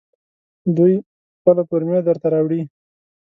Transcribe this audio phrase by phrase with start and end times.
[0.77, 0.93] دوی
[1.37, 2.61] خپله فورمې درته راوړي.